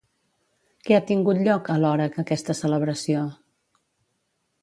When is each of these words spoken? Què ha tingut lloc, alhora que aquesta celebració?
Què 0.87 0.95
ha 0.95 1.01
tingut 1.09 1.41
lloc, 1.47 1.69
alhora 1.73 2.09
que 2.15 2.19
aquesta 2.25 2.57
celebració? 2.61 3.23